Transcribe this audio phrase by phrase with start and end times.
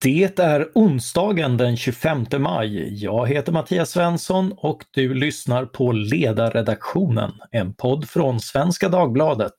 [0.00, 3.02] Det är onsdagen den 25 maj.
[3.04, 9.52] Jag heter Mattias Svensson och du lyssnar på Ledarredaktionen, en podd från Svenska Dagbladet.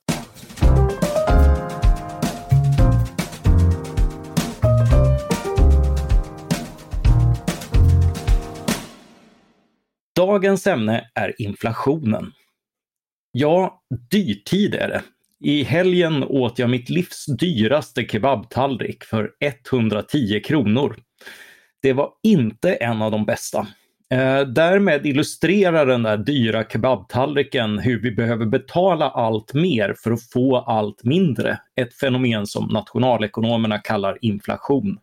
[10.16, 12.32] Dagens ämne är inflationen.
[13.32, 15.02] Ja, dyrtid är det.
[15.40, 20.96] I helgen åt jag mitt livs dyraste kebabtallrik för 110 kronor.
[21.82, 23.66] Det var inte en av de bästa.
[24.12, 30.30] Eh, därmed illustrerar den där dyra kebabtallriken hur vi behöver betala allt mer för att
[30.32, 31.58] få allt mindre.
[31.80, 34.98] Ett fenomen som nationalekonomerna kallar inflation.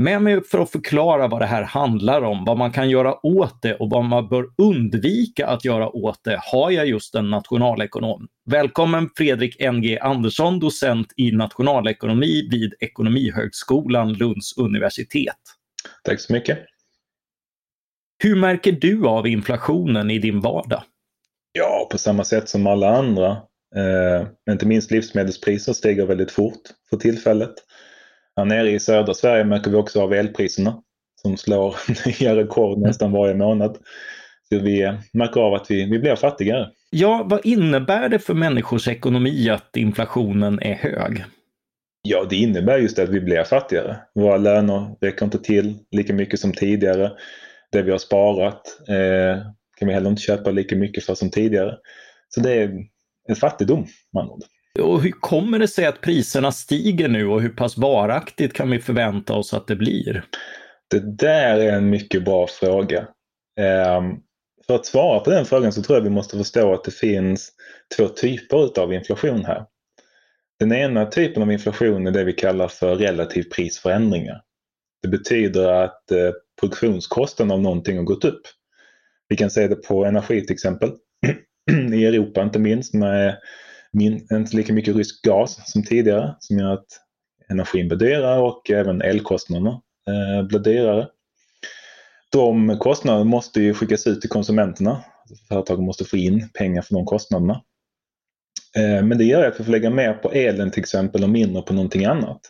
[0.00, 3.62] Med mig för att förklara vad det här handlar om, vad man kan göra åt
[3.62, 8.28] det och vad man bör undvika att göra åt det har jag just en nationalekonom.
[8.50, 15.36] Välkommen Fredrik NG Andersson, docent i nationalekonomi vid Ekonomihögskolan Lunds universitet.
[16.04, 16.58] Tack så mycket.
[18.22, 20.82] Hur märker du av inflationen i din vardag?
[21.52, 23.30] Ja, på samma sätt som alla andra.
[23.76, 27.54] Eh, inte minst livsmedelspriser stiger väldigt fort för tillfället.
[28.38, 30.82] Här nere i södra Sverige märker vi också av elpriserna
[31.22, 31.76] som slår
[32.20, 33.78] nya rekord nästan varje månad.
[34.48, 36.70] Så vi märker av att vi, vi blir fattigare.
[36.90, 41.24] Ja, vad innebär det för människors ekonomi att inflationen är hög?
[42.02, 43.96] Ja, det innebär just att vi blir fattigare.
[44.14, 47.12] Våra löner räcker inte till lika mycket som tidigare.
[47.72, 49.42] Det vi har sparat eh,
[49.78, 51.76] kan vi heller inte köpa lika mycket för som tidigare.
[52.28, 52.84] Så det är
[53.28, 54.42] en fattigdom ord.
[54.82, 58.78] Och hur kommer det sig att priserna stiger nu och hur pass varaktigt kan vi
[58.78, 60.24] förvänta oss att det blir?
[60.90, 63.08] Det där är en mycket bra fråga.
[63.60, 64.16] Ehm,
[64.66, 67.52] för att svara på den frågan så tror jag vi måste förstå att det finns
[67.96, 69.64] två typer av inflation här.
[70.58, 74.42] Den ena typen av inflation är det vi kallar för relativ prisförändringar.
[75.02, 78.42] Det betyder att eh, produktionskostnaden av någonting har gått upp.
[79.28, 80.92] Vi kan se det på energi till exempel.
[81.94, 83.36] I Europa inte minst med
[83.92, 86.86] min, inte lika mycket rysk gas som tidigare som gör att
[87.50, 91.08] energin blir dyrare och även elkostnaderna eh, blir dyrare.
[92.32, 95.04] De kostnaderna måste ju skickas ut till konsumenterna.
[95.48, 97.62] Företagen måste få in pengar för de kostnaderna.
[98.76, 101.62] Eh, men det gör att vi får lägga mer på elen till exempel och mindre
[101.62, 102.40] på någonting annat.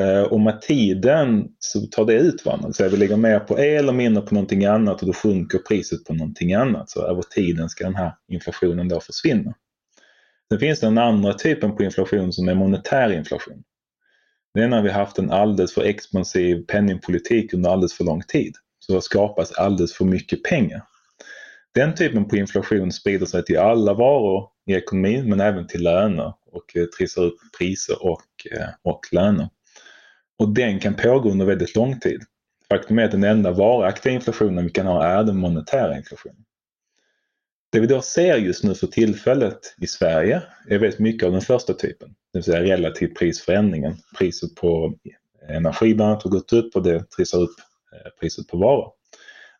[0.00, 2.72] Eh, och med tiden så tar det ut varandra.
[2.72, 6.04] Så vi lägger mer på el och mindre på någonting annat och då sjunker priset
[6.04, 6.90] på någonting annat.
[6.90, 9.54] Så över tiden ska den här inflationen då försvinna.
[10.52, 13.62] Sen finns det den andra typen på inflation som är monetär inflation.
[14.54, 18.54] Det är när vi haft en alldeles för expansiv penningpolitik under alldeles för lång tid.
[18.78, 20.82] Så det skapas alldeles för mycket pengar.
[21.74, 26.34] Den typen på inflation sprider sig till alla varor i ekonomin men även till löner
[26.52, 29.48] och eh, trissar upp priser och, eh, och löner.
[30.38, 32.20] Och den kan pågå under väldigt lång tid.
[32.68, 36.44] Faktum är att den enda varaktiga inflationen vi kan ha är den monetära inflationen.
[37.72, 41.40] Det vi då ser just nu för tillfället i Sverige är väldigt mycket av den
[41.40, 43.96] första typen, det vill säga relativ prisförändringen.
[44.18, 44.94] Priset på
[45.48, 47.54] energi bland annat har gått upp och det trissar upp
[47.92, 48.92] eh, priset på varor.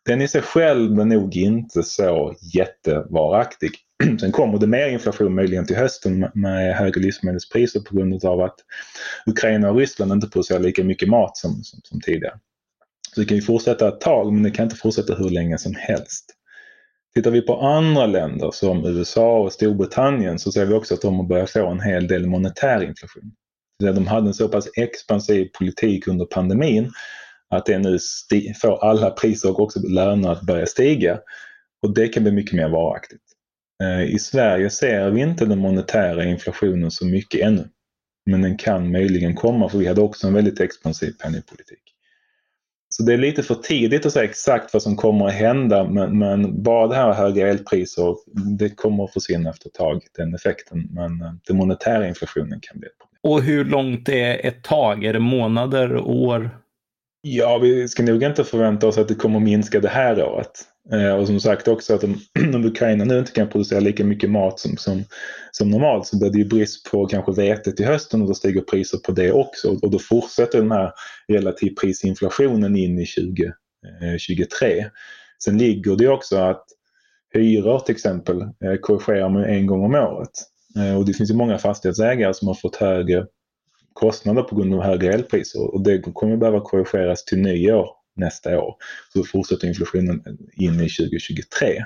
[0.05, 3.71] Den i sig själv är nog inte så jättevaraktig.
[4.19, 8.55] Sen kommer det mer inflation möjligen till hösten med högre livsmedelspriser på grund av att
[9.25, 12.39] Ukraina och Ryssland inte producerar lika mycket mat som, som, som tidigare.
[13.15, 15.75] Så det kan ju fortsätta ett tag men det kan inte fortsätta hur länge som
[15.75, 16.35] helst.
[17.13, 21.15] Tittar vi på andra länder som USA och Storbritannien så ser vi också att de
[21.15, 23.31] har börjat få en hel del monetär inflation.
[23.79, 26.91] De hade en så pass expansiv politik under pandemin
[27.49, 27.97] att det nu
[28.61, 31.19] får alla priser och också löner att börja stiga.
[31.81, 33.23] Och det kan bli mycket mer varaktigt.
[33.83, 37.69] Eh, I Sverige ser vi inte den monetära inflationen så mycket ännu.
[38.25, 41.80] Men den kan möjligen komma för vi hade också en väldigt expansiv penningpolitik.
[43.01, 46.19] Så det är lite för tidigt att säga exakt vad som kommer att hända men,
[46.19, 48.15] men bara det här höga elpriser,
[48.57, 50.87] det kommer att försvinna efter ett tag, den effekten.
[50.91, 53.19] Men eh, den monetära inflationen kan bli ett problem.
[53.33, 55.05] Och hur långt är ett tag?
[55.05, 56.49] Är det månader, år?
[57.21, 60.63] Ja, vi ska nog inte förvänta oss att det kommer att minska det här året.
[60.89, 62.19] Eh, och som sagt också att om,
[62.55, 65.03] om Ukraina nu inte kan producera lika mycket mat som, som,
[65.51, 68.61] som normalt så blir det ju brist på kanske vete till hösten och då stiger
[68.61, 69.79] priser på det också.
[69.81, 70.91] Och då fortsätter den här
[71.27, 74.79] relativprisinflationen in i 2023.
[74.79, 74.85] Eh,
[75.43, 76.65] Sen ligger det också att
[77.33, 80.31] hyror till exempel eh, korrigerar man en gång om året.
[80.97, 83.25] Och det finns ju många fastighetsägare som har fått högre
[83.93, 88.75] kostnader på grund av högre elpriser och det kommer behöva korrigeras till nyår nästa år.
[89.13, 90.23] Så fortsätter inflationen
[90.53, 91.83] in i 2023.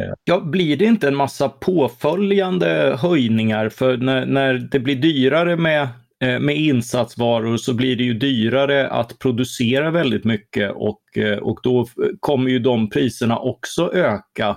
[0.00, 0.12] Eh.
[0.24, 3.68] Ja, blir det inte en massa påföljande höjningar?
[3.68, 5.88] För när, när det blir dyrare med
[6.24, 11.60] eh, med insatsvaror så blir det ju dyrare att producera väldigt mycket och, eh, och
[11.62, 11.86] då
[12.20, 14.56] kommer ju de priserna också öka.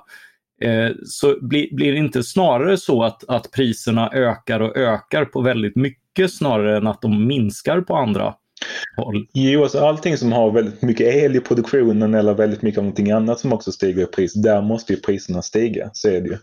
[1.05, 5.75] Så blir, blir det inte snarare så att, att priserna ökar och ökar på väldigt
[5.75, 8.33] mycket snarare än att de minskar på andra
[9.33, 13.11] Jo, alltså allting som har väldigt mycket el i produktionen eller väldigt mycket av någonting
[13.11, 15.89] annat som också stiger i pris, där måste ju priserna stiga.
[15.93, 16.37] Så är det ju.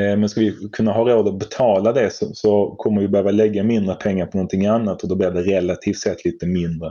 [0.00, 3.30] Eh, men ska vi kunna ha råd att betala det så, så kommer vi behöva
[3.30, 6.88] lägga mindre pengar på någonting annat och då blir det relativt sett lite mindre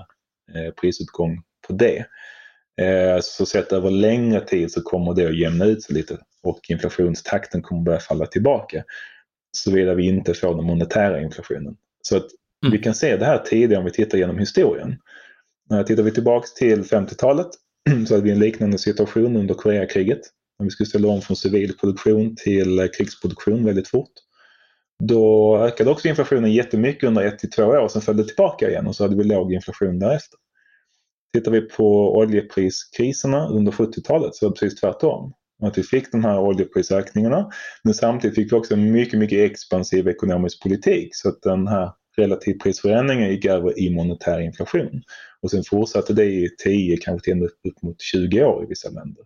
[0.56, 2.06] eh, prisutgång på det.
[2.82, 6.60] Eh, så sett över längre tid så kommer det att jämna ut sig lite och
[6.70, 8.84] inflationstakten kommer börja falla tillbaka.
[9.52, 11.78] Såvida vi inte får den monetära inflationen.
[12.02, 12.28] Så att
[12.66, 12.78] mm.
[12.78, 14.96] vi kan se det här tidigare om vi tittar genom historien.
[15.88, 17.48] Tittar vi tillbaks till 50-talet
[18.08, 20.22] så hade vi en liknande situation under Koreakriget
[20.60, 24.12] när vi skulle ställa om från civil produktion till eh, krigsproduktion väldigt fort.
[25.04, 28.88] Då ökade också inflationen jättemycket under ett till två år, sen föll det tillbaka igen
[28.88, 30.40] och så hade vi låg inflation därefter.
[31.34, 35.34] Tittar vi på oljepriskriserna under 70-talet så var det precis tvärtom.
[35.64, 37.50] Att vi fick de här oljeprisökningarna
[37.84, 41.92] men samtidigt fick vi också en mycket, mycket expansiv ekonomisk politik så att den här
[42.18, 45.02] relativprisförändringen gick över i monetär inflation.
[45.42, 49.24] Och sen fortsatte det i 10, kanske till upp mot 20 år i vissa länder.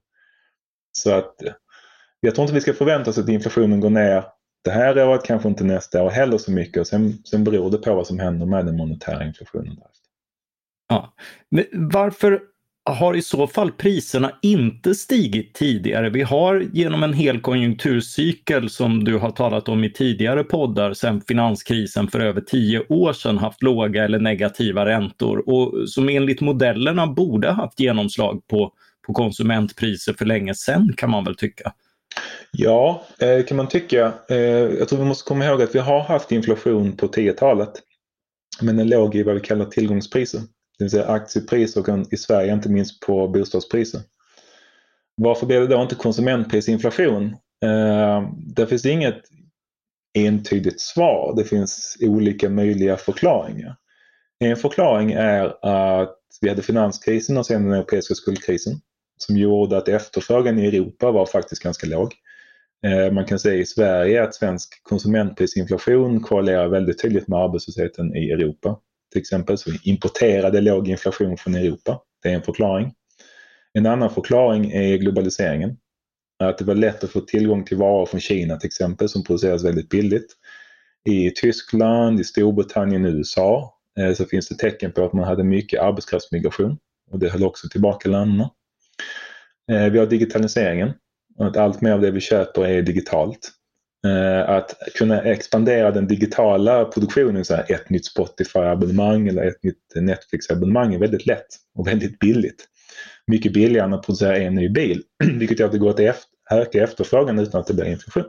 [0.92, 1.54] Så att eh,
[2.20, 4.24] jag tror inte vi ska förvänta oss att inflationen går ner
[4.64, 6.82] det här året, kanske inte nästa år heller så mycket.
[6.82, 9.78] Och sen, sen beror det på vad som händer med den monetära inflationen.
[10.90, 11.14] Ja.
[11.50, 12.42] Men varför
[12.90, 16.10] har i så fall priserna inte stigit tidigare?
[16.10, 21.22] Vi har genom en hel konjunkturcykel som du har talat om i tidigare poddar sedan
[21.28, 27.08] finanskrisen för över tio år sedan haft låga eller negativa räntor och som enligt modellerna
[27.08, 28.74] borde haft genomslag på
[29.10, 31.74] på konsumentpriser för länge sedan kan man väl tycka.
[32.52, 34.14] Ja, eh, kan man tycka.
[34.30, 34.38] Eh,
[34.80, 37.72] jag tror vi måste komma ihåg att vi har haft inflation på 10-talet.
[38.62, 40.42] Men den låg i vad vi kallar tillgångspriser.
[40.80, 44.02] Det vill säga aktiepriser och i Sverige inte minst på bostadspriser.
[45.16, 47.26] Varför blev det då inte konsumentprisinflation?
[47.64, 49.22] Eh, där finns det inget
[50.18, 51.34] entydigt svar.
[51.38, 53.76] Det finns olika möjliga förklaringar.
[54.40, 58.74] En förklaring är att vi hade finanskrisen och sen den europeiska skuldkrisen
[59.18, 62.14] som gjorde att efterfrågan i Europa var faktiskt ganska låg.
[62.86, 68.31] Eh, man kan säga i Sverige att svensk konsumentprisinflation korrelerar väldigt tydligt med arbetslösheten i
[68.31, 68.80] Europa.
[69.12, 72.02] Till exempel så vi importerade låg inflation från Europa.
[72.24, 72.94] Det är en förklaring.
[73.74, 75.78] En annan förklaring är globaliseringen.
[76.44, 79.66] Att det var lätt att få tillgång till varor från Kina till exempel som produceras
[79.66, 80.36] väldigt billigt.
[81.10, 83.76] I Tyskland, i Storbritannien, och eh, USA
[84.16, 86.78] så finns det tecken på att man hade mycket arbetskraftsmigration
[87.12, 88.50] och det höll också tillbaka länderna.
[89.72, 90.94] Eh, vi har digitaliseringen.
[91.40, 93.52] Att allt mer av det vi köper är digitalt.
[94.06, 99.96] Eh, att kunna expandera den digitala produktionen, så här ett nytt Spotify-abonnemang eller ett nytt
[99.96, 102.66] Netflix-abonnemang är väldigt lätt och väldigt billigt.
[103.28, 105.04] Mycket billigare än att producera en ny bil,
[105.40, 108.24] vilket gör att det går att öka efterfrågan utan att det blir inflation.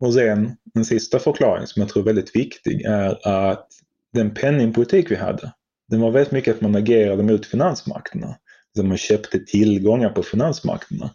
[0.00, 3.68] Och sen en sista förklaring som jag tror är väldigt viktig är att
[4.12, 5.52] den penningpolitik vi hade,
[5.88, 8.36] den var väldigt mycket att man agerade mot finansmarknaderna
[8.78, 11.14] alltså man köpte tillgångar på finansmarknaderna.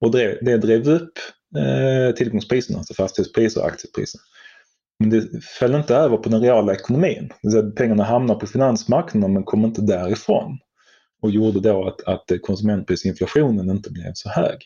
[0.00, 1.18] Och det, det drev upp
[1.56, 4.20] eh, tillgångspriserna, alltså fastighetspriser och aktiepriser.
[4.98, 7.32] Men det föll inte över på den reala ekonomin.
[7.42, 10.58] Det att pengarna hamnar på finansmarknaden men kommer inte därifrån.
[11.22, 14.58] Och gjorde då att, att konsumentprisinflationen inte blev så hög.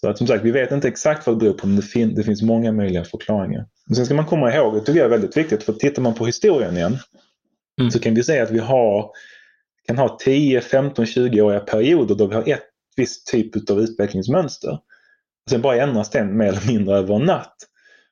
[0.00, 2.14] Så att som sagt, vi vet inte exakt vad det beror på men det, fin
[2.14, 3.66] det finns många möjliga förklaringar.
[3.86, 6.14] Men sen ska man komma ihåg, det tycker jag är väldigt viktigt, för tittar man
[6.14, 6.98] på historien igen
[7.80, 7.90] mm.
[7.90, 9.10] så kan vi se att vi har
[9.86, 12.62] kan ha 10, 15, 20-åriga perioder då vi har ett
[12.96, 14.78] visst typ av utvecklingsmönster.
[15.50, 17.56] Sen bara ändras den mer eller mindre över en natt.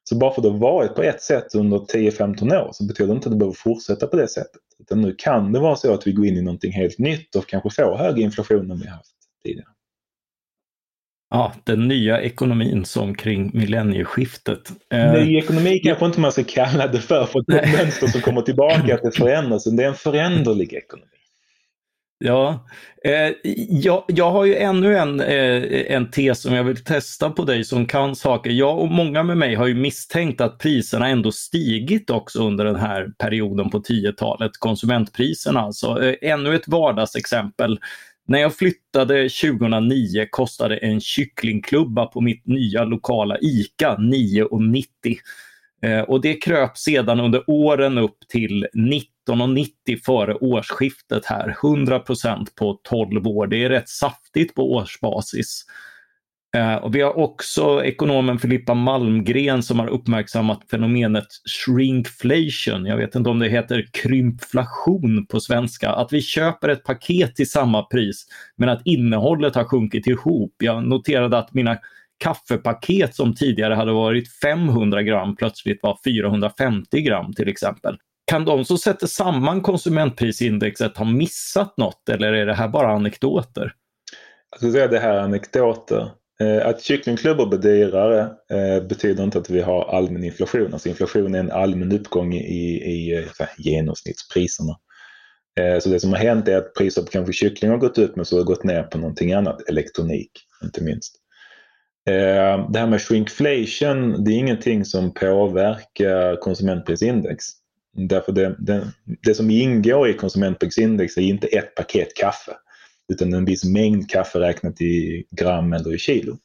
[0.05, 3.09] Så bara för att det har varit på ett sätt under 10-15 år så betyder
[3.09, 4.61] det inte att det behöver fortsätta på det sättet.
[4.79, 7.47] Utan nu kan det vara så att vi går in i någonting helt nytt och
[7.49, 9.69] kanske får högre inflation än vi haft tidigare.
[11.31, 14.71] Ja, den nya ekonomin som kring millennieskiftet.
[14.93, 18.07] Eh, Ny ekonomi kanske inte man ska kalla det för, för det är ett mönster
[18.07, 19.65] som kommer tillbaka, att det förändras.
[19.65, 21.07] Det är en föränderlig ekonomi.
[22.25, 22.67] Ja,
[23.05, 23.33] eh,
[23.69, 27.65] jag, jag har ju ännu en, eh, en tes som jag vill testa på dig
[27.65, 28.51] som kan saker.
[28.51, 32.77] Jag och många med mig har ju misstänkt att priserna ändå stigit också under den
[32.77, 36.03] här perioden på 10-talet, konsumentpriserna alltså.
[36.03, 37.79] Eh, ännu ett vardagsexempel.
[38.27, 44.85] När jag flyttade 2009 kostade en kycklingklubba på mitt nya lokala ICA 9,90.
[45.83, 48.67] Eh, och det kröp sedan under åren upp till
[49.29, 51.57] 19,90 före årsskiftet här.
[51.63, 53.47] 100% på 12 år.
[53.47, 55.65] Det är rätt saftigt på årsbasis.
[56.57, 61.27] Eh, och vi har också ekonomen Filippa Malmgren som har uppmärksammat fenomenet
[61.67, 62.87] shrinkflation.
[62.87, 65.91] Jag vet inte om det heter krympflation på svenska.
[65.91, 70.55] Att vi köper ett paket till samma pris men att innehållet har sjunkit ihop.
[70.59, 71.79] Jag noterade att mina
[72.19, 77.97] kaffepaket som tidigare hade varit 500 gram plötsligt var 450 gram till exempel.
[78.31, 83.75] Kan de som sätter samman konsumentprisindexet ha missat något eller är det här bara anekdoter?
[84.51, 86.11] Jag skulle säga att det här är anekdoter.
[86.41, 88.21] Eh, att kycklingklubbor blir dyrare
[88.51, 90.73] eh, betyder inte att vi har allmän inflation.
[90.73, 94.77] Alltså inflation är en allmän uppgång i, i eh, genomsnittspriserna.
[95.83, 98.25] Så det som har hänt är att priset på kanske kyckling har gått upp men
[98.25, 100.31] så har det gått ner på någonting annat, elektronik
[100.65, 101.15] inte minst.
[102.73, 107.60] Det här med shrinkflation, det är ingenting som påverkar konsumentprisindex.
[107.93, 108.93] Därför det, det,
[109.23, 112.53] det som ingår i konsumentprisindex är inte ett paket kaffe
[113.13, 116.37] utan en viss mängd kaffe räknat i gram eller i kilo.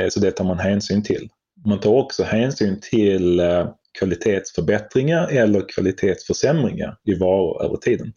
[0.00, 1.28] Eh, så det tar man hänsyn till.
[1.66, 8.12] Man tar också hänsyn till eh, kvalitetsförbättringar eller kvalitetsförsämringar i varor över tiden.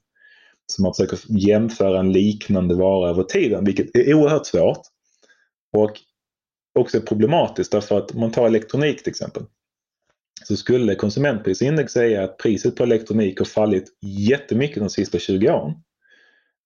[0.66, 4.82] Så man försöker jämföra en liknande vara över tiden, vilket är oerhört svårt.
[5.78, 5.92] Och
[6.80, 9.44] också problematiskt därför att man tar elektronik till exempel.
[10.44, 15.74] Så skulle konsumentprisindex säga att priset på elektronik har fallit jättemycket de sista 20 åren.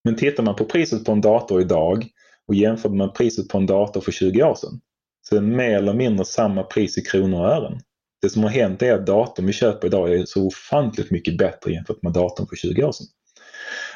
[0.03, 2.07] Men tittar man på priset på en dator idag
[2.47, 4.81] och jämför med priset på en dator för 20 år sedan
[5.29, 7.79] så är det mer eller mindre samma pris i kronor och ören.
[8.21, 11.71] Det som har hänt är att datorn vi köper idag är så ofantligt mycket bättre
[11.71, 13.07] jämfört med datorn för 20 år sedan.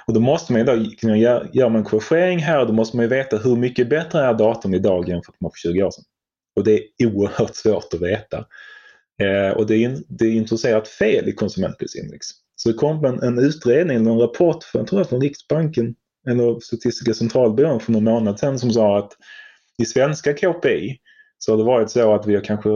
[0.08, 3.38] Och då måste man ju kunna göra, en korrigering här då måste man ju veta
[3.38, 6.04] hur mycket bättre är datorn idag jämfört med för 20 år sedan.
[6.56, 8.46] Och det är oerhört svårt att veta.
[9.22, 12.28] Eh, och det är, det är introducerat fel i konsumentprisindex.
[12.56, 15.96] Så det kom en, en utredning, en rapport för, jag tror från Riksbanken
[16.28, 19.12] eller Statistiska centralbyrån för någon månad sedan som sa att
[19.78, 20.98] i svenska KPI
[21.38, 22.70] så har det varit så att vi har kanske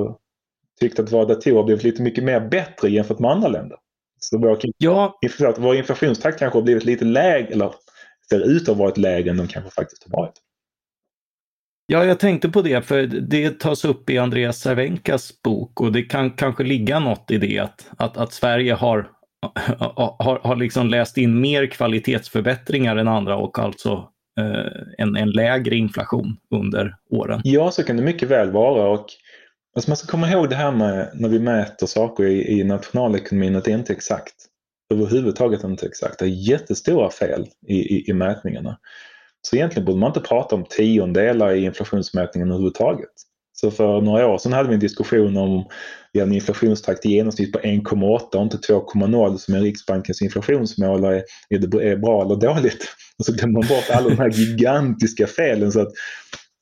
[0.79, 3.77] tyckt att våra datorer blivit lite mycket mer bättre jämfört med andra länder.
[4.19, 5.19] Så vår, ja.
[5.57, 7.73] vår inflationstakt kanske har blivit lite lägre, eller
[8.29, 10.33] ser ut att ha varit lägre än den kanske faktiskt har varit.
[11.87, 16.01] Ja, jag tänkte på det, för det tas upp i Andreas Cervenkas bok och det
[16.01, 19.09] kan kanske ligga något i det att, att, att Sverige har
[20.19, 25.75] har, har liksom läst in mer kvalitetsförbättringar än andra och alltså eh, en, en lägre
[25.75, 27.41] inflation under åren.
[27.43, 28.89] Ja, så kan det mycket väl vara.
[28.89, 29.05] Och
[29.75, 33.55] alltså man ska komma ihåg det här med när vi mäter saker i, i nationalekonomin
[33.55, 34.35] att det är inte exakt.
[34.93, 36.19] Överhuvudtaget inte exakt.
[36.19, 38.77] Det är jättestora fel i, i, i mätningarna.
[39.45, 43.09] Så egentligen borde man inte prata om tiondelar i inflationsmätningen överhuvudtaget.
[43.53, 45.65] Så för några år sedan hade vi en diskussion om
[46.13, 51.03] vi hade en inflationstakt i genomsnitt på 1,8 och inte 2,0 som är Riksbankens inflationsmål.
[51.03, 52.87] Är, är det bra eller dåligt?
[53.19, 55.71] Och så glömmer man bort alla de här gigantiska felen.
[55.71, 55.91] Så att,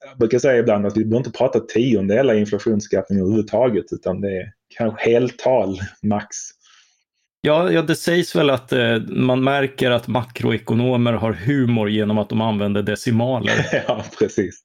[0.09, 4.37] jag brukar säga ibland att vi behöver inte prata tiondelar i inflationsskatten överhuvudtaget utan det
[4.37, 6.35] är kanske heltal max.
[7.45, 12.29] Ja, ja, det sägs väl att eh, man märker att makroekonomer har humor genom att
[12.29, 13.83] de använder decimaler.
[13.87, 14.59] ja, precis.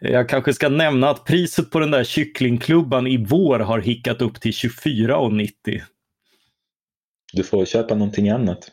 [0.00, 4.40] Jag kanske ska nämna att priset på den där kycklingklubban i vår har hickat upp
[4.40, 5.82] till 24,90.
[7.32, 8.70] Du får köpa någonting annat.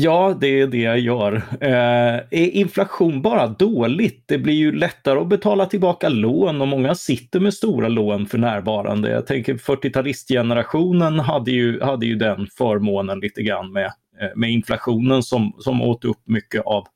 [0.00, 1.42] Ja, det är det jag gör.
[1.60, 4.24] Eh, är inflation bara dåligt?
[4.26, 8.38] Det blir ju lättare att betala tillbaka lån och många sitter med stora lån för
[8.38, 9.10] närvarande.
[9.10, 13.86] Jag tänker 40-talistgenerationen hade ju, hade ju den förmånen lite grann med,
[14.20, 16.86] eh, med inflationen som, som åt upp mycket av,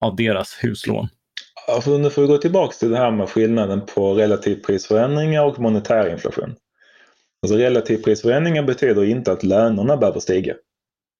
[0.00, 1.08] av deras huslån.
[1.68, 6.12] Alltså, nu får vi gå tillbaka till det här med skillnaden på relativprisförändringar och monetär
[6.12, 6.54] inflation.
[7.42, 10.54] Alltså relativprisförändringar betyder inte att lönerna behöver stiga.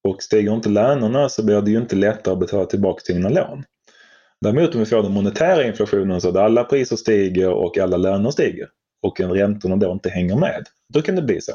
[0.08, 3.64] Och stiger inte lönerna så blir det ju inte lättare att betala tillbaka sina lån.
[4.40, 8.30] Däremot om vi får den monetära inflationen så att alla priser stiger och alla löner
[8.30, 8.68] stiger
[9.02, 11.52] och räntorna då inte hänger med, då kan det bli så.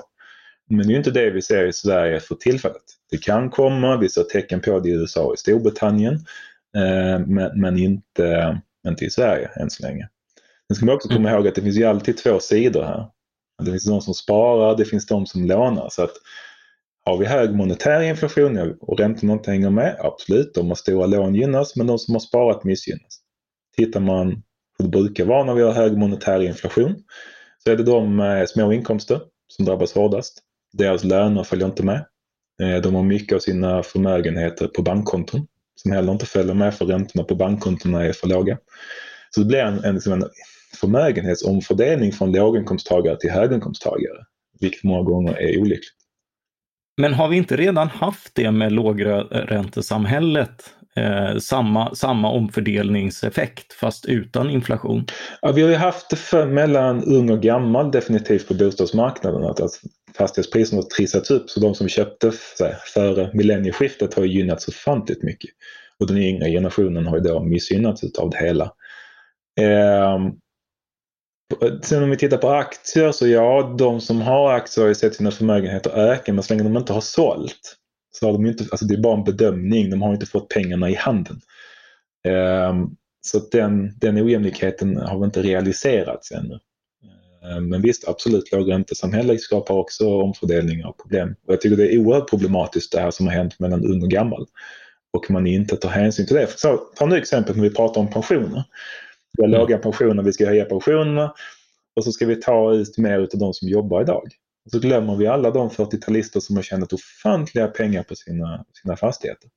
[0.69, 2.81] Men det är ju inte det vi ser i Sverige för tillfället.
[3.11, 6.13] Det kan komma, vi ser tecken på det i USA och i Storbritannien,
[6.77, 7.19] eh,
[7.55, 10.09] men inte inte i Sverige än så länge.
[10.67, 13.05] Sen ska man också komma ihåg att det finns ju alltid två sidor här.
[13.63, 15.87] Det finns de som sparar, det finns de som lånar.
[15.91, 16.13] Så att
[17.09, 21.35] har vi hög monetär inflation och räntorna inte hänger med, absolut, de har stora lån
[21.35, 23.19] gynnas, men de som har sparat missgynnas.
[23.77, 24.43] Tittar man
[24.77, 26.95] hur det brukar vara när vi har hög monetär inflation
[27.63, 30.39] så är det de med små inkomster som drabbas hårdast.
[30.73, 32.05] Deras löner följer inte med.
[32.61, 36.85] Eh, de har mycket av sina förmögenheter på bankkonton som heller inte följer med för
[36.85, 38.57] räntorna på bankkontona är för låga.
[39.29, 40.23] Så det blir en, en, liksom en
[40.79, 44.25] förmögenhetsomfördelning från låginkomsttagare till höginkomsttagare,
[44.59, 45.98] vilket många gånger är olyckligt.
[46.99, 50.63] Men har vi inte redan haft det med lågräntesamhället
[50.95, 55.05] eh, samma, samma omfördelningseffekt fast utan inflation?
[55.41, 59.43] Ja, vi har ju haft det för mellan ung och gammal definitivt på bostadsmarknaden.
[59.43, 59.71] Att att
[60.17, 65.49] fastighetspriserna har trissats upp så de som köpte här, före millennieskiftet har gynnats ofantligt mycket.
[65.99, 68.71] Och den yngre generationen har ju då missgynnats av det hela.
[69.61, 70.19] Eh,
[71.83, 75.15] Sen om vi tittar på aktier så ja, de som har aktier har ju sett
[75.15, 77.79] sina förmögenheter öka men så länge de inte har sålt
[78.11, 80.89] så har de inte, alltså det är bara en bedömning, de har inte fått pengarna
[80.89, 81.41] i handen.
[82.69, 86.59] Um, så den, den ojämlikheten har inte realiserats ännu.
[87.55, 91.35] Um, men visst, absolut, lågräntesamhälle skapar också omfördelningar och problem.
[91.47, 94.09] Och jag tycker det är oerhört problematiskt det här som har hänt mellan ung och
[94.09, 94.47] gammal.
[95.13, 96.59] Och man inte tar hänsyn till det.
[96.59, 98.63] Så, ta nu exempel när vi pratar om pensioner.
[99.37, 99.59] Vi har mm.
[99.59, 101.33] låga pensioner, vi ska höja pensionerna
[101.95, 104.29] och så ska vi ta ut mer av de som jobbar idag.
[104.65, 108.95] Och så glömmer vi alla de 40-talister som har tjänat ofantliga pengar på sina, sina
[108.95, 109.49] fastigheter.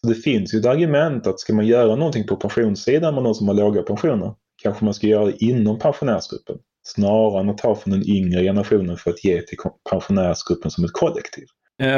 [0.00, 3.34] Så Det finns ju ett argument att ska man göra någonting på pensionssidan med någon
[3.34, 7.74] som har låga pensioner kanske man ska göra det inom pensionärsgruppen snarare än att ta
[7.74, 9.58] från den yngre generationen för att ge till
[9.90, 11.44] pensionärsgruppen som ett kollektiv.
[11.82, 11.88] Uh,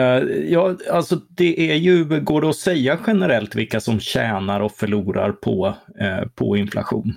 [0.52, 5.32] ja, alltså det är ju, går det att säga generellt vilka som tjänar och förlorar
[5.32, 5.66] på,
[6.00, 7.14] uh, på inflation?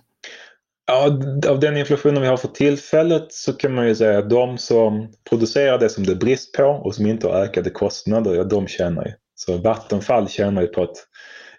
[0.88, 1.05] Ja,
[1.50, 5.13] av den inflationen vi har för tillfället så kan man ju säga att de som
[5.29, 8.67] producerar det som det är brist på och som inte har ökade kostnader, ja de
[8.67, 9.12] tjänar ju.
[9.36, 10.96] Så Vattenfall tjänar ju på att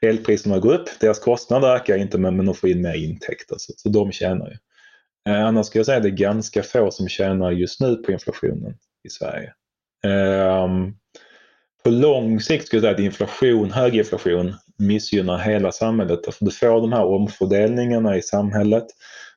[0.01, 0.89] elpriserna går upp.
[1.01, 4.57] Deras kostnader ökar inte men, de får in mer intäkter så, så de tjänar ju.
[5.33, 8.13] Eh, annars skulle jag säga att det är ganska få som tjänar just nu på
[8.13, 9.53] inflationen i Sverige.
[10.05, 10.95] Ehm,
[11.85, 16.21] på lång sikt skulle jag säga att inflation, hög inflation missgynnar hela samhället.
[16.25, 18.87] Därför du får de här omfördelningarna i samhället.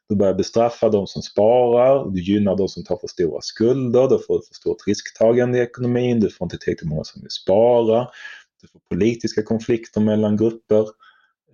[0.10, 4.20] Du börjar bestraffa de som sparar, du gynnar de som tar för stora skulder, du
[4.28, 8.08] får för stort risktagande i ekonomin, du får inte tillräckligt många som vill spara,
[8.62, 10.86] du får politiska konflikter mellan grupper.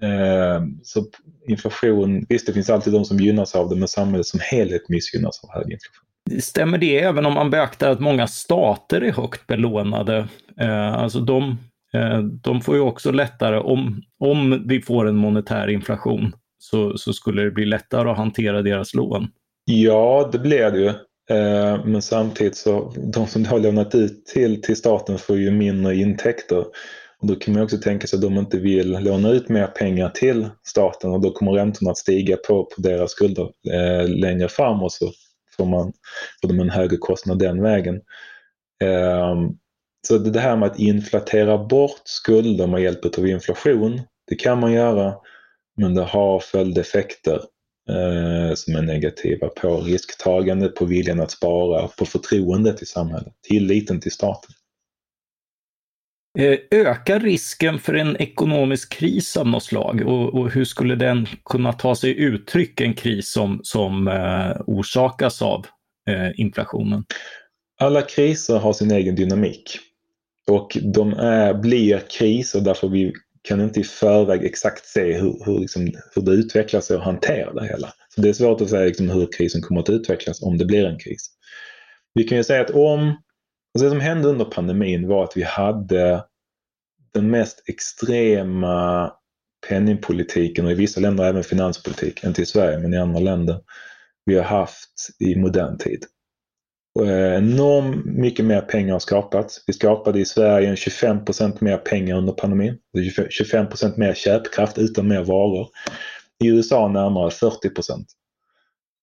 [0.01, 1.05] Ehm, så
[1.47, 5.43] inflation, visst det finns alltid de som gynnas av det men samhället som helhet missgynnas
[5.43, 6.02] av hög inflation.
[6.41, 10.27] Stämmer det även om man beaktar att många stater är högt belånade?
[10.59, 11.57] Eh, alltså de
[11.93, 17.13] Eh, de får ju också lättare, om, om vi får en monetär inflation, så, så
[17.13, 19.27] skulle det bli lättare att hantera deras lån.
[19.65, 20.87] Ja, det blir det ju.
[21.29, 25.95] Eh, men samtidigt så, de som har lånat ut till, till staten får ju mindre
[25.95, 26.65] intäkter.
[27.19, 30.09] Och då kan man också tänka sig att de inte vill låna ut mer pengar
[30.09, 34.83] till staten och då kommer räntorna att stiga på, på deras skulder eh, längre fram
[34.83, 35.11] och så
[35.57, 35.93] får, man,
[36.41, 38.01] får de en högre kostnad den vägen.
[38.83, 39.49] Ehm,
[40.07, 44.71] så det här med att inflatera bort skulder med hjälp av inflation, det kan man
[44.71, 45.15] göra,
[45.77, 47.41] men det har följdeffekter
[47.89, 53.99] eh, som är negativa på risktagandet, på viljan att spara, på förtroendet i samhället, tilliten
[53.99, 54.51] till staten.
[56.39, 61.27] Eh, ökar risken för en ekonomisk kris av något slag och, och, hur skulle den
[61.45, 65.65] kunna ta sig uttryck, en kris som, som eh, orsakas av
[66.09, 67.05] eh, inflationen?
[67.79, 69.79] Alla kriser har sin egen dynamik.
[70.47, 75.59] Och de är, blir kriser därför vi kan inte i förväg exakt se hur, hur,
[75.59, 77.93] liksom, hur det utvecklar sig och hantera det hela.
[78.15, 80.85] Så Det är svårt att säga liksom, hur krisen kommer att utvecklas om det blir
[80.85, 81.29] en kris.
[82.13, 83.17] Vi kan ju säga att om,
[83.73, 86.25] alltså det som hände under pandemin var att vi hade
[87.13, 89.11] den mest extrema
[89.69, 93.61] penningpolitiken och i vissa länder även finanspolitik, inte i Sverige men i andra länder,
[94.25, 96.05] vi har haft i modern tid.
[96.95, 99.63] Och eh, enormt mycket mer pengar har skapats.
[99.67, 102.77] Vi skapade i Sverige 25% mer pengar under pandemin.
[103.41, 105.67] 25% mer köpkraft utan mer varor.
[106.43, 107.67] I USA närmare 40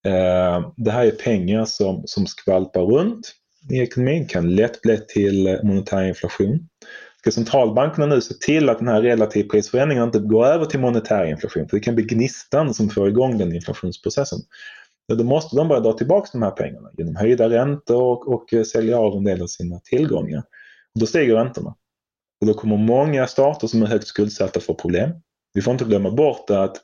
[0.05, 3.35] eh, Det här är pengar som, som skvalpar runt
[3.69, 6.67] i ekonomin, kan lätt bli till monetär inflation.
[7.19, 11.69] Ska centralbankerna nu se till att den här relativprisförändringen inte går över till monetär inflation?
[11.69, 14.39] För det kan bli gnistan som får igång den inflationsprocessen
[15.17, 18.99] då måste de börja dra tillbaka de här pengarna genom höjda räntor och, och sälja
[18.99, 20.43] av en del av sina tillgångar.
[20.93, 21.75] Och då stiger räntorna.
[22.41, 25.11] Och då kommer många stater som är högt skuldsatta få problem.
[25.53, 26.77] Vi får inte glömma bort att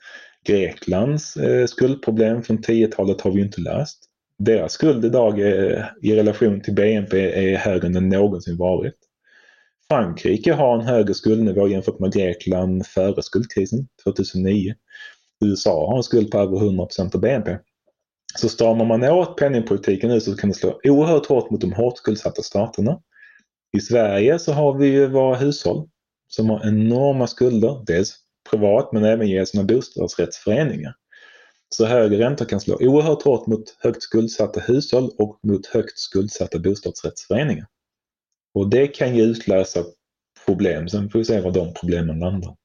[0.47, 4.06] Greklands eh, skuldproblem från 10-talet har vi inte löst.
[4.39, 7.17] Deras skuld idag är, eh, i relation till BNP
[7.51, 8.95] är högre än den någonsin varit.
[9.89, 14.75] Frankrike har en högre skuldnivå jämfört med Grekland före skuldkrisen 2009.
[15.45, 17.57] USA har en skuld på över 100 av BNP.
[18.35, 21.97] Så stramar man åt penningpolitiken nu så kan det slå oerhört hårt mot de hårt
[21.97, 22.99] skuldsatta staterna.
[23.77, 25.89] I Sverige så har vi ju våra hushåll
[26.27, 28.15] som har enorma skulder, dels
[28.49, 30.93] privat men även genom sina bostadsrättsföreningar.
[31.69, 36.59] Så högre räntor kan slå oerhört hårt mot högt skuldsatta hushåll och mot högt skuldsatta
[36.59, 37.65] bostadsrättsföreningar.
[38.53, 39.83] Och det kan ju utlösa
[40.45, 42.55] problem, sen får vi se var de problemen landar.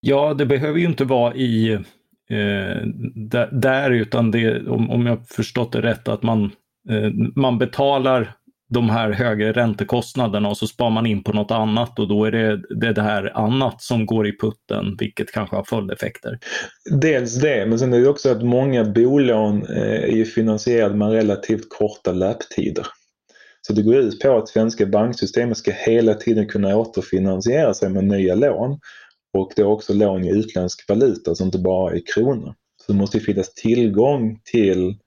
[0.00, 1.72] Ja, det behöver ju inte vara i
[2.30, 2.82] eh,
[3.52, 6.44] där, utan det, om, om jag förstått det rätt, att man,
[6.90, 8.37] eh, man betalar
[8.68, 12.30] de här högre räntekostnaderna och så spar man in på något annat och då är
[12.30, 16.38] det det, det här annat som går i putten, vilket kanske har följdeffekter.
[16.90, 21.68] Dels det, men sen är det också att många bolån eh, är finansierade med relativt
[21.68, 22.86] korta löptider.
[23.60, 28.04] Så det går ut på att svenska banksystemet ska hela tiden kunna återfinansiera sig med
[28.04, 28.78] nya lån
[29.38, 32.54] och det är också lån i utländsk valuta, alltså inte bara i kronor.
[32.86, 34.98] Så det måste finnas tillgång till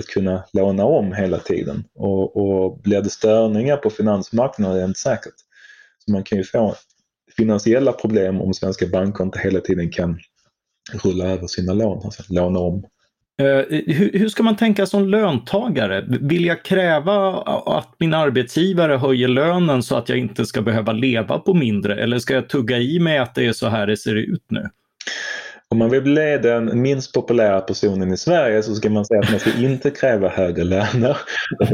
[0.00, 1.84] att kunna låna om hela tiden.
[1.94, 5.34] Och, och blir det störningar på finansmarknaden är det inte säkert.
[5.98, 6.74] Så man kan ju få
[7.36, 10.18] finansiella problem om svenska banker inte hela tiden kan
[11.04, 12.84] rulla över sina lån, alltså låna om.
[13.42, 16.04] Uh, hur, hur, ska man tänka som löntagare?
[16.20, 21.38] Vill jag kräva att min arbetsgivare höjer lönen så att jag inte ska behöva leva
[21.38, 22.02] på mindre?
[22.02, 24.70] Eller ska jag tugga i mig att det är så här det ser ut nu?
[25.70, 29.30] Om man vill bli den minst populära personen i Sverige så ska man säga att
[29.30, 31.16] man ska inte kräva högre löner.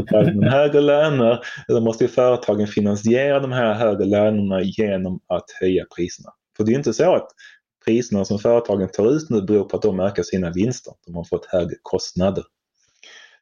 [0.09, 5.85] Kräver man högre löner då måste företagen finansiera de här högre lönerna genom att höja
[5.97, 6.31] priserna.
[6.57, 7.29] För det är inte så att
[7.85, 10.93] priserna som företagen tar ut nu beror på att de ökar sina vinster.
[11.07, 12.45] De har fått högre kostnader.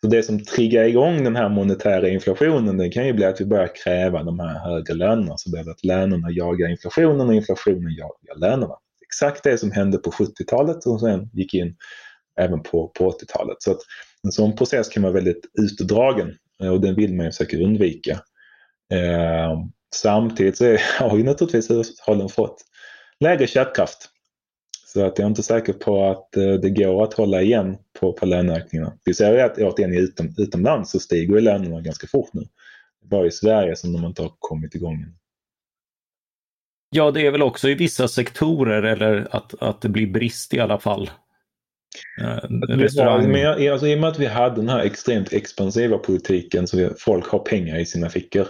[0.00, 3.44] Så det som triggar igång den här monetära inflationen det kan ju bli att vi
[3.44, 5.34] börjar kräva de här högre lönerna.
[5.36, 8.74] Så det är att lönerna jagar inflationen och inflationen jagar lönerna
[9.08, 11.76] exakt det som hände på 70-talet och sen gick in
[12.40, 13.56] även på, på 80-talet.
[13.58, 13.78] Så att
[14.22, 18.12] en sån process kan vara väldigt utdragen eh, och den vill man ju försöka undvika.
[18.92, 19.58] Eh,
[19.94, 22.64] samtidigt så är, har ju naturligtvis hushållen fått
[23.20, 24.10] lägre köpkraft.
[24.86, 28.12] Så att jag är inte säker på att eh, det går att hålla igen på,
[28.12, 28.92] på löneökningarna.
[29.04, 32.42] Vi ser ju att återigen utom, utomlands så stiger lönerna ganska fort nu.
[33.02, 35.14] Bara i Sverige som de inte har kommit igång än.
[36.90, 40.60] Ja, det är väl också i vissa sektorer eller att, att det blir brist i
[40.60, 41.10] alla fall.
[42.20, 43.32] Eh, restaurang.
[43.32, 47.26] Men alltså, I och med att vi hade den här extremt expansiva politiken så folk
[47.26, 48.46] har pengar i sina fickor.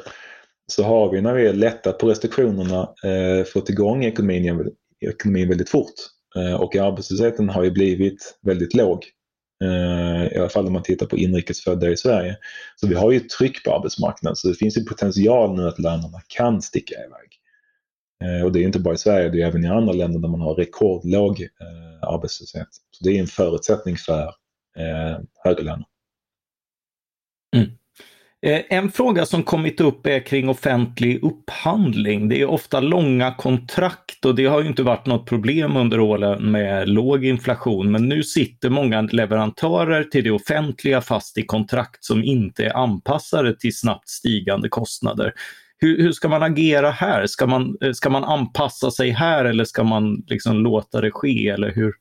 [0.66, 4.70] Så har vi när vi lättat på restriktionerna eh, fått igång ekonomin,
[5.00, 5.94] ekonomin väldigt fort.
[6.36, 9.04] Eh, och arbetslösheten har ju blivit väldigt låg.
[9.64, 12.36] Eh, I alla fall om man tittar på inrikesfödda i Sverige.
[12.76, 16.20] Så vi har ju tryck på arbetsmarknaden så det finns ju potential nu att lönerna
[16.28, 17.38] kan sticka iväg.
[18.24, 20.28] Eh, och det är inte bara i Sverige, det är även i andra länder där
[20.28, 22.68] man har rekordlåg eh, arbetslöshet.
[22.90, 24.22] Så det är en förutsättning för
[24.78, 25.86] eh, högre löner.
[27.56, 27.70] Mm.
[28.46, 32.28] Eh, en fråga som kommit upp är kring offentlig upphandling.
[32.28, 36.50] Det är ofta långa kontrakt och det har ju inte varit något problem under åren
[36.50, 37.92] med låg inflation.
[37.92, 43.58] Men nu sitter många leverantörer till det offentliga fast i kontrakt som inte är anpassade
[43.58, 45.32] till snabbt stigande kostnader.
[45.80, 47.26] Hur, hur, ska man agera här?
[47.26, 51.48] Ska man, eh, ska man anpassa sig här eller ska man liksom låta det ske?
[51.48, 51.92] Eller hur?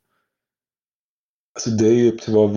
[1.55, 2.49] Alltså det är ju upp till var,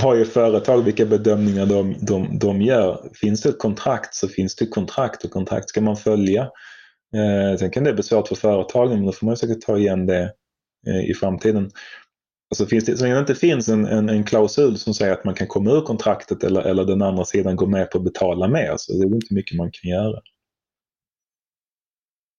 [0.02, 3.10] varje företag vilka bedömningar de, de, de gör.
[3.14, 6.42] Finns det ett kontrakt så finns det kontrakt och kontrakt ska man följa.
[7.14, 10.06] Eh, sen kan det bli svårt för företagen men då får man säkert ta igen
[10.06, 10.32] det
[10.88, 11.70] eh, i framtiden.
[12.50, 15.24] Alltså finns det, så länge det inte finns en, en, en, klausul som säger att
[15.24, 18.48] man kan komma ur kontraktet eller, eller den andra sidan går med på att betala
[18.48, 20.20] mer så det är inte mycket man kan göra.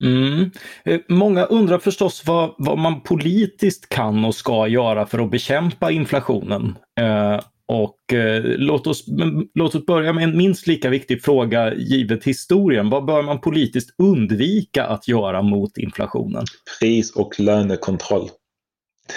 [0.04, 0.52] Mm.
[0.86, 5.92] Eh, många undrar förstås vad, vad, man politiskt kan och ska göra för att bekämpa
[5.92, 6.76] inflationen.
[7.00, 9.06] Eh, och eh, låt, oss,
[9.54, 12.90] låt oss börja med en minst lika viktig fråga givet historien.
[12.90, 16.46] Vad bör man politiskt undvika att göra mot inflationen?
[16.80, 18.30] Pris och lönekontroll.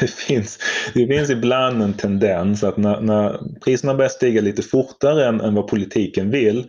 [0.00, 0.58] Det finns,
[0.94, 5.54] det finns ibland en tendens att när, när priserna börjar stiga lite fortare än, än
[5.54, 6.64] vad politiken vill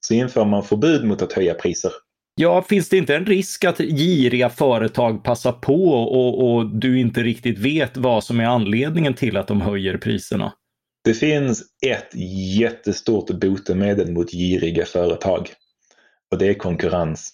[0.00, 1.92] så inför man förbud mot att höja priser.
[2.40, 7.22] Ja, finns det inte en risk att giriga företag passar på och, och, du inte
[7.22, 10.52] riktigt vet vad som är anledningen till att de höjer priserna?
[11.04, 12.14] Det finns ett
[12.58, 15.48] jättestort botemedel mot giriga företag
[16.30, 17.32] och det är konkurrens.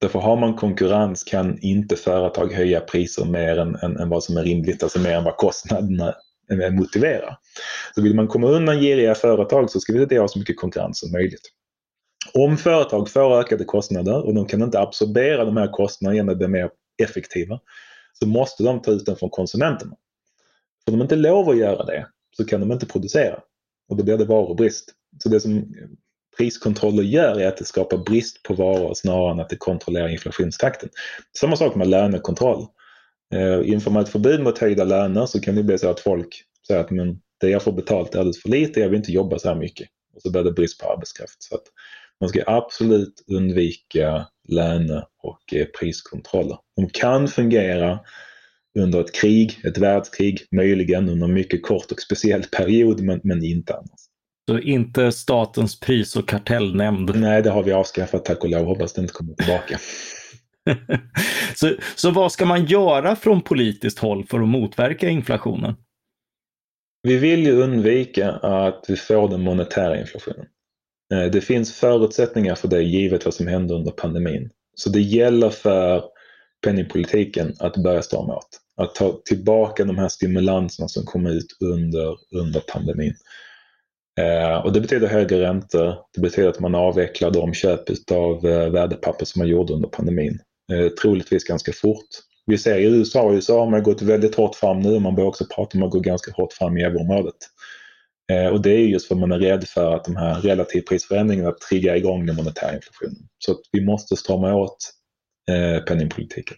[0.00, 4.36] Därför har man konkurrens kan inte företag höja priser mer än, än, än vad som
[4.36, 6.14] är rimligt, alltså mer än vad kostnaderna
[6.70, 7.36] motiverar.
[7.94, 11.12] Så vill man komma undan giriga företag så ska vi ha så mycket konkurrens som
[11.12, 11.52] möjligt.
[12.34, 16.38] Om företag får ökade kostnader och de kan inte absorbera de här kostnaderna genom att
[16.38, 16.70] bli mer
[17.02, 17.60] effektiva
[18.12, 19.96] så måste de ta ut den från konsumenterna.
[20.84, 23.40] Får de inte lov att göra det så kan de inte producera
[23.88, 24.94] och då blir det varubrist.
[25.22, 25.74] Så det som
[26.38, 30.88] priskontroller gör är att det skapar brist på varor snarare än att det kontrollerar inflationstakten.
[31.38, 32.66] Samma sak med lönekontroll.
[33.34, 36.44] Eh, inför man ett förbud mot höjda löner så kan det bli så att folk
[36.66, 39.38] säger att men, det jag får betalt är alldeles för lite, jag vill inte jobba
[39.38, 39.88] så här mycket.
[40.14, 41.42] Och så blir det brist på arbetskraft.
[41.42, 41.62] Så att
[42.20, 46.58] man ska absolut undvika löne och eh, priskontroller.
[46.76, 48.00] De kan fungera
[48.78, 53.44] under ett krig, ett världskrig, möjligen under en mycket kort och speciell period, men, men
[53.44, 54.00] inte annars.
[54.50, 57.20] Så inte Statens pris och kartellnämnd?
[57.20, 58.64] Nej, det har vi avskaffat tack och lov.
[58.64, 59.78] Hoppas det inte kommer tillbaka.
[61.54, 65.74] så, så vad ska man göra från politiskt håll för att motverka inflationen?
[67.02, 70.46] Vi vill ju undvika att vi får den monetära inflationen.
[71.14, 74.50] Eh, det finns förutsättningar för det givet vad som hände under pandemin.
[74.74, 76.04] Så det gäller för
[76.64, 78.48] penningpolitiken att börja strama åt.
[78.76, 83.14] Att ta tillbaka de här stimulanserna som kom ut under, under pandemin.
[84.20, 85.94] Eh, och det betyder högre räntor.
[86.14, 87.80] Det betyder att man avvecklar de köp
[88.12, 90.38] av eh, värdepapper som man gjorde under pandemin.
[90.72, 92.08] Eh, troligtvis ganska fort.
[92.46, 95.28] Vi ser i USA, i USA har man gått väldigt hårt fram nu man börjar
[95.28, 97.34] också prata om att gå ganska hårt fram i euroområdet.
[98.32, 101.52] Eh, och det är just för att man är rädd för att de här relativprisförändringarna
[101.68, 103.28] triggar igång den monetära inflationen.
[103.38, 104.78] Så att vi måste strama åt
[105.50, 106.56] eh, penningpolitiken.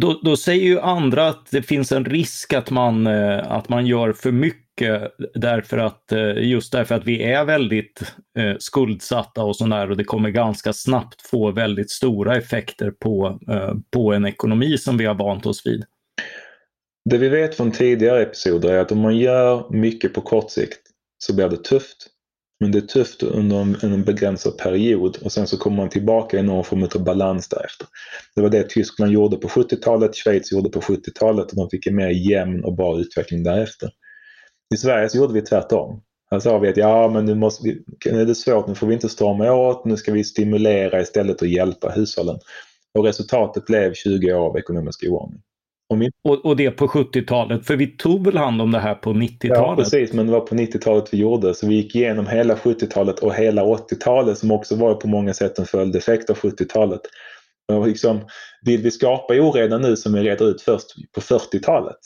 [0.00, 3.86] Då, då, säger ju andra att det finns en risk att man, eh, att man
[3.86, 8.02] gör för mycket därför att, eh, just därför att vi är väldigt
[8.38, 13.74] eh, skuldsatta och sådär och det kommer ganska snabbt få väldigt stora effekter på, eh,
[13.90, 15.84] på en ekonomi som vi har vant oss vid.
[17.10, 20.80] Det vi vet från tidigare episoder är att om man gör mycket på kort sikt
[21.18, 22.06] så blir det tufft.
[22.60, 26.38] Men det är tufft under en, en begränsad period och sen så kommer man tillbaka
[26.38, 27.86] i någon form av balans därefter.
[28.34, 31.96] Det var det Tyskland gjorde på 70-talet, Schweiz gjorde på 70-talet och de fick en
[31.96, 33.90] mer jämn och bra utveckling därefter.
[34.74, 36.02] I Sverige så gjorde vi tvärtom.
[36.30, 38.86] Här sa vi att ja, men nu, måste vi, nu är det svårt, nu får
[38.86, 42.38] vi inte strama åt, nu ska vi stimulera istället och hjälpa hushållen.
[42.98, 45.42] Och resultatet blev 20 år av ekonomisk oordning.
[45.88, 49.58] Och, och, det på 70-talet, för vi tog väl hand om det här på 90-talet?
[49.58, 51.54] Ja, precis, men det var på 90-talet vi gjorde.
[51.54, 55.58] Så vi gick igenom hela 70-talet och hela 80-talet som också var på många sätt
[55.58, 57.00] en följdeffekt av 70-talet.
[57.86, 58.20] Liksom,
[58.62, 61.98] vill vi skapa oreda nu som vi reder ut först på 40-talet?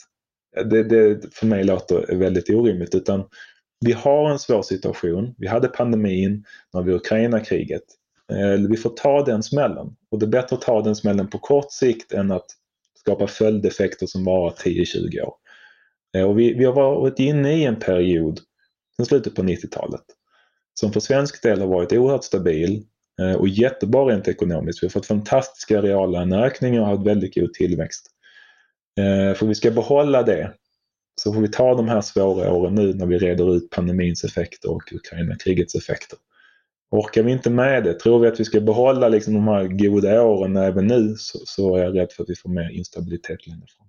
[0.65, 2.95] Det, det för mig låter väldigt orimligt.
[2.95, 3.23] Utan
[3.85, 5.35] vi har en svår situation.
[5.37, 6.31] Vi hade pandemin,
[6.73, 7.83] nu har vi Ukraina-kriget.
[8.31, 9.87] Eh, vi får ta den smällen.
[10.11, 12.45] Och det är bättre att ta den smällen på kort sikt än att
[13.03, 15.33] skapa följdeffekter som varar 10-20 år.
[16.17, 18.39] Eh, och vi, vi har varit inne i en period
[18.95, 20.03] sedan slutet på 90-talet
[20.73, 22.83] som för svensk del har varit oerhört stabil
[23.21, 24.83] eh, och jättebra rent ekonomiskt.
[24.83, 28.07] Vi har fått fantastiska reallöneökningar och haft väldigt god tillväxt.
[28.99, 30.53] Eh, för vi ska behålla det
[31.21, 34.71] så får vi ta de här svåra åren nu när vi reder ut pandemins effekter
[34.71, 36.19] och Ukraina-krigets effekter.
[36.93, 40.23] Orkar vi inte med det, tror vi att vi ska behålla liksom de här goda
[40.23, 43.65] åren även nu så, så är jag rädd för att vi får mer instabilitet längre
[43.77, 43.87] fram.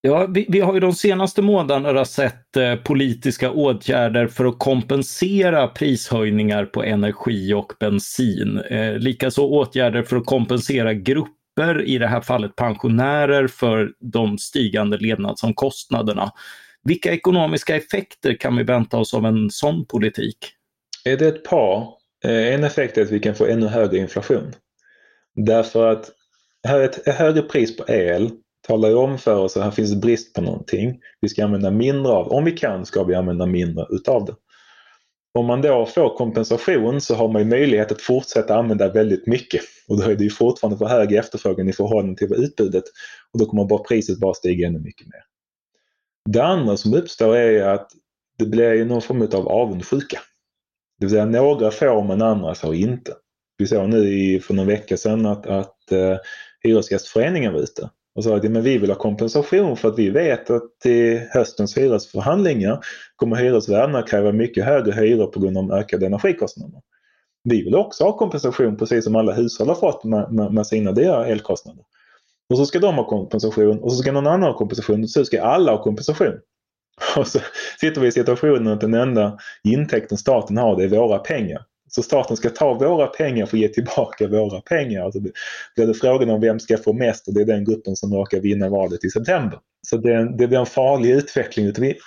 [0.00, 5.68] Ja, vi, vi, har ju de senaste månaderna sett eh, politiska åtgärder för att kompensera
[5.68, 8.58] prishöjningar på energi och bensin.
[8.58, 14.96] Eh, likaså åtgärder för att kompensera grupper, i det här fallet pensionärer, för de stigande
[14.96, 16.30] levnadsomkostnaderna.
[16.84, 20.38] Vilka ekonomiska effekter kan vi vänta oss av en sån politik?
[21.04, 21.94] Är det ett par?
[22.24, 24.52] Eh, en effekt är att vi kan få ännu högre inflation.
[25.34, 26.10] Därför att
[26.68, 28.30] ett högre pris på el
[28.66, 31.00] talar ju om för oss att här finns brist på någonting.
[31.20, 34.34] Vi ska använda mindre av Om vi kan ska vi använda mindre utav det.
[35.34, 39.62] Om man då får kompensation så har man möjlighet att fortsätta använda väldigt mycket.
[39.88, 42.84] Och då är det ju fortfarande för hög efterfrågan i förhållande till utbudet.
[43.32, 45.24] Och då kommer bara priset bara stiga ännu mycket mer.
[46.30, 47.90] Det andra som uppstår är att
[48.38, 50.20] det blir någon form av avundsjuka.
[51.02, 53.12] Det vill säga några får men andra får inte.
[53.58, 56.16] Vi såg nu i, för någon vecka sedan att, att uh,
[56.60, 60.50] Hyresgästföreningen var ute och sa att men vi vill ha kompensation för att vi vet
[60.50, 62.80] att i höstens hyresförhandlingar
[63.16, 66.80] kommer hyresvärdarna kräva mycket högre hyror på grund av ökade energikostnader.
[67.44, 70.92] Vi vill också ha kompensation precis som alla hushåll har fått med, med, med sina
[70.92, 71.84] dyra elkostnader.
[72.50, 75.24] Och så ska de ha kompensation och så ska någon annan ha kompensation och så
[75.24, 76.38] ska alla ha kompensation.
[77.16, 77.38] Och så
[77.80, 81.62] sitter vi i situationen att den enda intäkten staten har det är våra pengar.
[81.88, 85.04] Så staten ska ta våra pengar för att ge tillbaka våra pengar.
[85.04, 85.30] Alltså det
[85.76, 88.40] blir det frågan om vem ska få mest och det är den gruppen som råkar
[88.40, 89.58] vinna valet i september.
[89.86, 91.72] Så det, det blir en farlig utveckling.
[91.78, 91.98] Vi,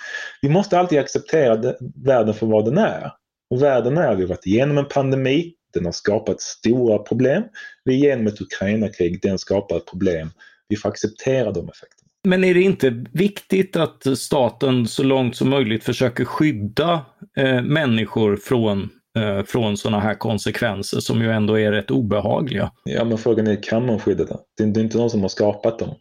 [0.42, 3.10] vi måste alltid acceptera världen för vad den är.
[3.50, 7.42] Och världen är, vi har varit igenom en pandemi, den har skapat stora problem.
[7.84, 10.30] Vi är igenom ett Ukraina-krig, den skapar problem.
[10.68, 11.95] Vi får acceptera de effekterna.
[12.26, 18.36] Men är det inte viktigt att staten så långt som möjligt försöker skydda eh, människor
[18.36, 22.70] från, eh, från sådana här konsekvenser som ju ändå är rätt obehagliga?
[22.84, 24.38] Ja, men frågan är, kan man skydda dem?
[24.56, 25.94] Det är, det är inte någon som har skapat dem.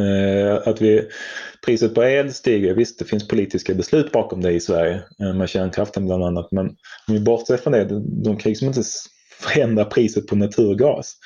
[0.00, 1.08] Eh, att vi,
[1.66, 5.48] priset på el stiger, visst det finns politiska beslut bakom det i Sverige eh, med
[5.48, 6.66] kärnkraften bland annat, men
[7.08, 8.82] om vi bortser från det, de, de krig som inte
[9.40, 11.16] förändrar priset på naturgas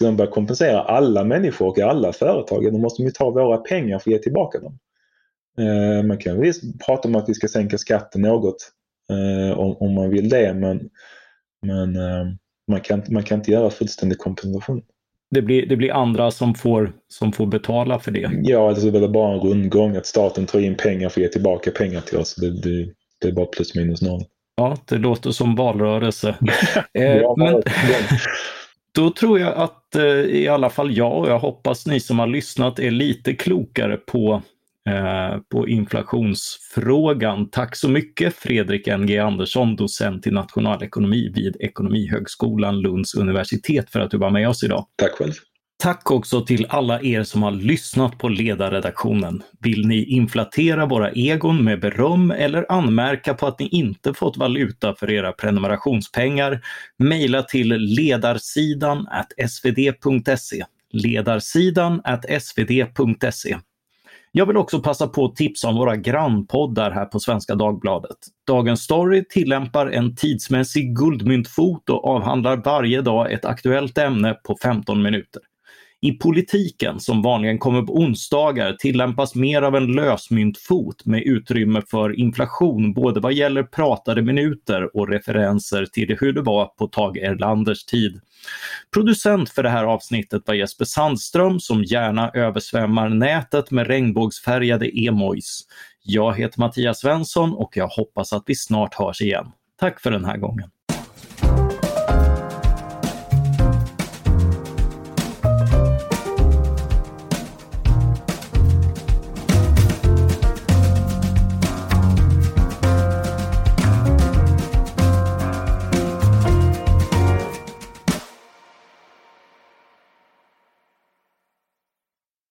[0.00, 3.98] Ska de börja kompensera alla människor och alla företag, då måste de ta våra pengar
[3.98, 4.78] för att ge tillbaka dem.
[5.58, 8.56] Eh, man kan visst prata om att vi ska sänka skatten något
[9.10, 10.90] eh, om, man vill det, men,
[11.66, 11.98] men
[12.70, 14.82] man, kan, man kan inte göra fullständig kompensation.
[15.30, 18.30] Det blir, det blir andra som får, som får betala för det?
[18.42, 21.28] Ja, alltså det är bara en rundgång att staten tar in pengar för att ge
[21.28, 22.34] tillbaka pengar till oss.
[22.34, 24.22] Det, det, det är bara plus minus noll.
[24.56, 26.28] Ja, det låter som valrörelse.
[26.94, 27.62] eh, men,
[28.94, 32.26] då tror jag att eh, i alla fall jag och jag hoppas ni som har
[32.26, 34.42] lyssnat är lite klokare på,
[34.88, 37.50] eh, på inflationsfrågan.
[37.50, 44.10] Tack så mycket Fredrik NG Andersson, docent i nationalekonomi vid Ekonomihögskolan Lunds universitet för att
[44.10, 44.86] du var med oss idag.
[44.96, 45.32] Tack själv.
[45.80, 49.42] Tack också till alla er som har lyssnat på ledarredaktionen.
[49.60, 54.94] Vill ni inflatera våra egon med beröm eller anmärka på att ni inte fått valuta
[54.94, 56.60] för era prenumerationspengar?
[56.96, 59.06] Mejla till ledarsidan
[59.48, 60.64] svd.se.
[60.92, 62.02] Ledarsidan
[62.40, 63.58] svd.se.
[64.32, 68.18] Jag vill också passa på att tipsa om våra grannpoddar här på Svenska Dagbladet.
[68.46, 75.02] Dagens Story tillämpar en tidsmässig guldmyntfot och avhandlar varje dag ett aktuellt ämne på 15
[75.02, 75.42] minuter.
[76.02, 82.20] I politiken, som vanligen kommer på onsdagar, tillämpas mer av en lösmyntfot med utrymme för
[82.20, 87.84] inflation både vad gäller pratade minuter och referenser till hur det var på Tage Erlanders
[87.84, 88.20] tid.
[88.94, 95.66] Producent för det här avsnittet var Jesper Sandström som gärna översvämmar nätet med regnbågsfärgade emojis.
[96.02, 99.46] Jag heter Mattias Svensson och jag hoppas att vi snart hörs igen.
[99.80, 100.70] Tack för den här gången.